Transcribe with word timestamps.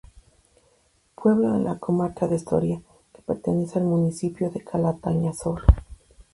Pueblo 1.13 1.51
de 1.53 1.59
la 1.59 1.77
Comarca 1.77 2.27
de 2.27 2.39
Soria 2.39 2.81
que 3.13 3.21
pertenece 3.21 3.77
al 3.77 3.85
municipio 3.85 4.49
de 4.49 4.61
Calatañazor. 4.63 5.61